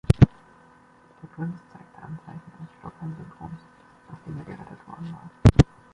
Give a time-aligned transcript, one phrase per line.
[1.21, 3.59] Der Prinz zeigte Anzeichen eines Stockholm-Syndroms,
[4.09, 5.29] nachdem er gerettet worden war.